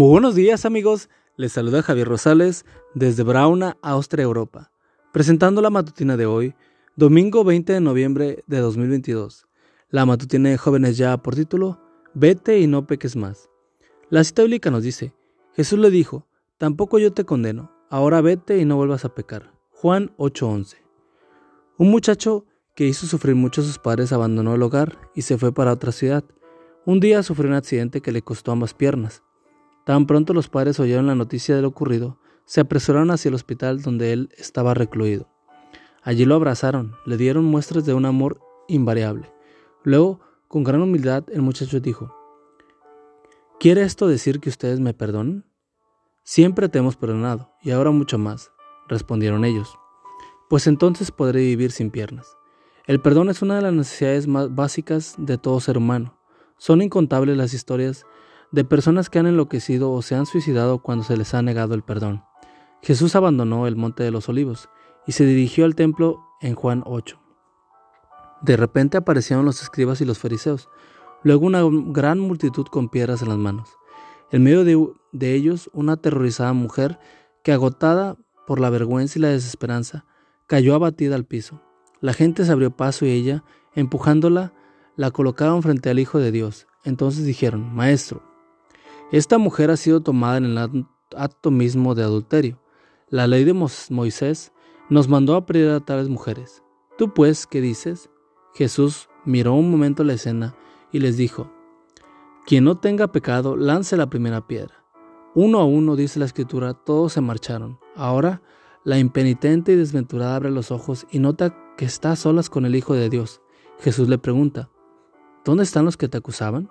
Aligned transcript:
Buenos 0.00 0.34
días 0.34 0.64
amigos, 0.64 1.10
les 1.36 1.52
saluda 1.52 1.82
Javier 1.82 2.08
Rosales 2.08 2.64
desde 2.94 3.22
Brauna, 3.22 3.76
Austria, 3.82 4.22
Europa, 4.22 4.72
presentando 5.12 5.60
la 5.60 5.68
matutina 5.68 6.16
de 6.16 6.24
hoy, 6.24 6.54
domingo 6.96 7.44
20 7.44 7.74
de 7.74 7.80
noviembre 7.82 8.42
de 8.46 8.60
2022. 8.60 9.46
La 9.90 10.06
matutina 10.06 10.48
de 10.48 10.56
jóvenes 10.56 10.96
ya 10.96 11.18
por 11.18 11.34
título, 11.34 11.82
Vete 12.14 12.60
y 12.60 12.66
no 12.66 12.86
peques 12.86 13.14
más. 13.14 13.50
La 14.08 14.24
cita 14.24 14.40
bíblica 14.40 14.70
nos 14.70 14.84
dice, 14.84 15.12
Jesús 15.52 15.78
le 15.78 15.90
dijo, 15.90 16.26
tampoco 16.56 16.98
yo 16.98 17.12
te 17.12 17.26
condeno, 17.26 17.70
ahora 17.90 18.22
vete 18.22 18.56
y 18.56 18.64
no 18.64 18.76
vuelvas 18.76 19.04
a 19.04 19.14
pecar. 19.14 19.52
Juan 19.68 20.14
8:11. 20.16 20.76
Un 21.76 21.90
muchacho 21.90 22.46
que 22.74 22.86
hizo 22.86 23.06
sufrir 23.06 23.34
mucho 23.34 23.60
a 23.60 23.64
sus 23.64 23.78
padres 23.78 24.14
abandonó 24.14 24.54
el 24.54 24.62
hogar 24.62 24.96
y 25.14 25.20
se 25.20 25.36
fue 25.36 25.52
para 25.52 25.74
otra 25.74 25.92
ciudad. 25.92 26.24
Un 26.86 27.00
día 27.00 27.22
sufrió 27.22 27.50
un 27.50 27.56
accidente 27.56 28.00
que 28.00 28.12
le 28.12 28.22
costó 28.22 28.50
ambas 28.50 28.72
piernas. 28.72 29.22
Tan 29.84 30.06
pronto 30.06 30.34
los 30.34 30.48
padres 30.48 30.78
oyeron 30.80 31.06
la 31.06 31.14
noticia 31.14 31.56
de 31.56 31.62
lo 31.62 31.68
ocurrido, 31.68 32.18
se 32.44 32.60
apresuraron 32.60 33.10
hacia 33.10 33.28
el 33.28 33.34
hospital 33.34 33.82
donde 33.82 34.12
él 34.12 34.28
estaba 34.36 34.74
recluido. 34.74 35.28
Allí 36.02 36.24
lo 36.24 36.34
abrazaron, 36.34 36.94
le 37.06 37.16
dieron 37.16 37.44
muestras 37.44 37.84
de 37.84 37.94
un 37.94 38.06
amor 38.06 38.40
invariable. 38.68 39.32
Luego, 39.84 40.20
con 40.48 40.64
gran 40.64 40.82
humildad, 40.82 41.24
el 41.30 41.42
muchacho 41.42 41.80
dijo, 41.80 42.14
¿Quiere 43.58 43.82
esto 43.82 44.08
decir 44.08 44.40
que 44.40 44.48
ustedes 44.48 44.80
me 44.80 44.94
perdonan? 44.94 45.44
Siempre 46.22 46.68
te 46.68 46.78
hemos 46.78 46.96
perdonado, 46.96 47.52
y 47.62 47.70
ahora 47.70 47.90
mucho 47.90 48.18
más, 48.18 48.50
respondieron 48.88 49.44
ellos. 49.44 49.78
Pues 50.48 50.66
entonces 50.66 51.10
podré 51.10 51.40
vivir 51.40 51.70
sin 51.70 51.90
piernas. 51.90 52.36
El 52.86 53.00
perdón 53.00 53.28
es 53.28 53.42
una 53.42 53.56
de 53.56 53.62
las 53.62 53.72
necesidades 53.72 54.26
más 54.26 54.54
básicas 54.54 55.14
de 55.18 55.38
todo 55.38 55.60
ser 55.60 55.78
humano. 55.78 56.18
Son 56.56 56.82
incontables 56.82 57.36
las 57.36 57.54
historias 57.54 58.04
de 58.52 58.64
personas 58.64 59.10
que 59.10 59.18
han 59.18 59.26
enloquecido 59.26 59.92
o 59.92 60.02
se 60.02 60.14
han 60.14 60.26
suicidado 60.26 60.80
cuando 60.80 61.04
se 61.04 61.16
les 61.16 61.34
ha 61.34 61.42
negado 61.42 61.74
el 61.74 61.82
perdón. 61.82 62.24
Jesús 62.82 63.14
abandonó 63.14 63.66
el 63.66 63.76
monte 63.76 64.02
de 64.02 64.10
los 64.10 64.28
olivos 64.28 64.68
y 65.06 65.12
se 65.12 65.24
dirigió 65.24 65.64
al 65.64 65.74
templo 65.74 66.24
en 66.40 66.54
Juan 66.54 66.82
8. 66.86 67.20
De 68.42 68.56
repente 68.56 68.96
aparecieron 68.96 69.44
los 69.44 69.62
escribas 69.62 70.00
y 70.00 70.04
los 70.04 70.18
fariseos, 70.18 70.68
luego 71.22 71.46
una 71.46 71.62
gran 71.92 72.18
multitud 72.18 72.66
con 72.66 72.88
piedras 72.88 73.22
en 73.22 73.28
las 73.28 73.38
manos. 73.38 73.68
En 74.30 74.42
medio 74.42 74.64
de, 74.64 74.88
de 75.12 75.34
ellos 75.34 75.70
una 75.72 75.92
aterrorizada 75.94 76.52
mujer 76.52 76.98
que 77.42 77.52
agotada 77.52 78.16
por 78.46 78.60
la 78.60 78.70
vergüenza 78.70 79.18
y 79.18 79.22
la 79.22 79.28
desesperanza, 79.28 80.06
cayó 80.46 80.74
abatida 80.74 81.14
al 81.14 81.24
piso. 81.24 81.60
La 82.00 82.14
gente 82.14 82.44
se 82.44 82.50
abrió 82.50 82.70
paso 82.70 83.04
y 83.04 83.10
ella, 83.10 83.44
empujándola, 83.74 84.54
la 84.96 85.10
colocaron 85.10 85.62
frente 85.62 85.90
al 85.90 85.98
Hijo 85.98 86.18
de 86.18 86.32
Dios. 86.32 86.66
Entonces 86.84 87.24
dijeron, 87.24 87.74
Maestro, 87.74 88.22
esta 89.12 89.38
mujer 89.38 89.70
ha 89.70 89.76
sido 89.76 90.02
tomada 90.02 90.36
en 90.36 90.44
el 90.44 90.86
acto 91.16 91.50
mismo 91.50 91.94
de 91.94 92.02
adulterio. 92.02 92.60
La 93.08 93.26
ley 93.26 93.44
de 93.44 93.52
Moisés 93.52 94.52
nos 94.88 95.08
mandó 95.08 95.34
a 95.34 95.46
pedir 95.46 95.70
a 95.70 95.80
tales 95.80 96.08
mujeres. 96.08 96.62
¿Tú 96.96 97.12
pues 97.12 97.46
qué 97.46 97.60
dices? 97.60 98.10
Jesús 98.54 99.08
miró 99.24 99.54
un 99.54 99.70
momento 99.70 100.04
la 100.04 100.12
escena 100.12 100.54
y 100.92 101.00
les 101.00 101.16
dijo, 101.16 101.50
Quien 102.46 102.64
no 102.64 102.78
tenga 102.78 103.12
pecado, 103.12 103.56
lance 103.56 103.96
la 103.96 104.10
primera 104.10 104.46
piedra. 104.46 104.84
Uno 105.34 105.60
a 105.60 105.64
uno, 105.64 105.96
dice 105.96 106.18
la 106.18 106.24
escritura, 106.24 106.74
todos 106.74 107.12
se 107.12 107.20
marcharon. 107.20 107.78
Ahora, 107.96 108.42
la 108.84 108.98
impenitente 108.98 109.72
y 109.72 109.76
desventurada 109.76 110.36
abre 110.36 110.50
los 110.50 110.70
ojos 110.70 111.06
y 111.10 111.18
nota 111.18 111.56
que 111.76 111.84
está 111.84 112.12
a 112.12 112.16
solas 112.16 112.50
con 112.50 112.64
el 112.64 112.74
Hijo 112.74 112.94
de 112.94 113.08
Dios. 113.08 113.40
Jesús 113.78 114.08
le 114.08 114.18
pregunta, 114.18 114.70
¿Dónde 115.44 115.62
están 115.62 115.84
los 115.84 115.96
que 115.96 116.08
te 116.08 116.18
acusaban? 116.18 116.68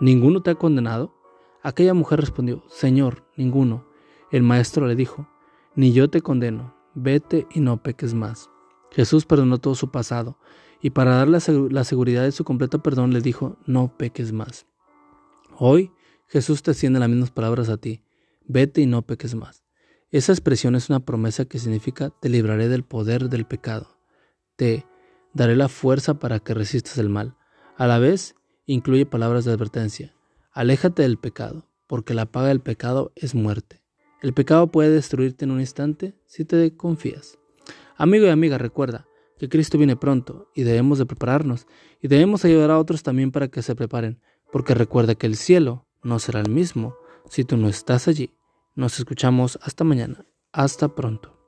¿Ninguno 0.00 0.42
te 0.42 0.50
ha 0.50 0.54
condenado? 0.54 1.14
Aquella 1.62 1.94
mujer 1.94 2.20
respondió, 2.20 2.64
Señor, 2.68 3.24
ninguno. 3.36 3.86
El 4.30 4.42
maestro 4.42 4.86
le 4.86 4.96
dijo, 4.96 5.28
Ni 5.74 5.92
yo 5.92 6.08
te 6.08 6.22
condeno, 6.22 6.74
vete 6.94 7.46
y 7.50 7.60
no 7.60 7.82
peques 7.82 8.14
más. 8.14 8.48
Jesús 8.90 9.26
perdonó 9.26 9.58
todo 9.58 9.74
su 9.74 9.90
pasado, 9.90 10.38
y 10.80 10.90
para 10.90 11.16
darle 11.16 11.38
la 11.70 11.84
seguridad 11.84 12.22
de 12.22 12.32
su 12.32 12.44
completo 12.44 12.82
perdón 12.82 13.12
le 13.12 13.20
dijo, 13.20 13.58
No 13.66 13.96
peques 13.96 14.32
más. 14.32 14.66
Hoy 15.58 15.92
Jesús 16.26 16.62
te 16.62 16.70
extiende 16.70 17.00
las 17.00 17.08
mismas 17.08 17.30
palabras 17.30 17.68
a 17.68 17.76
ti, 17.76 18.02
vete 18.46 18.80
y 18.80 18.86
no 18.86 19.02
peques 19.02 19.34
más. 19.34 19.64
Esa 20.10 20.32
expresión 20.32 20.74
es 20.74 20.88
una 20.88 21.00
promesa 21.00 21.44
que 21.44 21.58
significa 21.58 22.10
te 22.10 22.28
libraré 22.28 22.68
del 22.68 22.84
poder 22.84 23.28
del 23.28 23.44
pecado, 23.44 23.98
te 24.56 24.86
daré 25.34 25.56
la 25.56 25.68
fuerza 25.68 26.18
para 26.18 26.40
que 26.40 26.54
resistas 26.54 26.98
el 26.98 27.08
mal. 27.08 27.36
A 27.76 27.86
la 27.86 27.98
vez, 27.98 28.34
incluye 28.66 29.06
palabras 29.06 29.44
de 29.44 29.52
advertencia. 29.52 30.14
Aléjate 30.52 31.02
del 31.02 31.16
pecado, 31.16 31.68
porque 31.86 32.12
la 32.12 32.26
paga 32.26 32.48
del 32.48 32.60
pecado 32.60 33.12
es 33.14 33.36
muerte. 33.36 33.82
El 34.20 34.34
pecado 34.34 34.66
puede 34.72 34.90
destruirte 34.90 35.44
en 35.44 35.52
un 35.52 35.60
instante 35.60 36.14
si 36.26 36.44
te 36.44 36.76
confías. 36.76 37.38
Amigo 37.96 38.26
y 38.26 38.30
amiga, 38.30 38.58
recuerda 38.58 39.06
que 39.38 39.48
Cristo 39.48 39.78
viene 39.78 39.96
pronto 39.96 40.50
y 40.54 40.64
debemos 40.64 40.98
de 40.98 41.06
prepararnos 41.06 41.66
y 42.02 42.08
debemos 42.08 42.44
ayudar 42.44 42.70
a 42.70 42.78
otros 42.78 43.02
también 43.02 43.30
para 43.30 43.48
que 43.48 43.62
se 43.62 43.76
preparen, 43.76 44.20
porque 44.52 44.74
recuerda 44.74 45.14
que 45.14 45.26
el 45.26 45.36
cielo 45.36 45.86
no 46.02 46.18
será 46.18 46.40
el 46.40 46.50
mismo 46.50 46.96
si 47.28 47.44
tú 47.44 47.56
no 47.56 47.68
estás 47.68 48.08
allí. 48.08 48.34
Nos 48.74 48.98
escuchamos 48.98 49.58
hasta 49.62 49.84
mañana. 49.84 50.26
Hasta 50.52 50.94
pronto. 50.94 51.39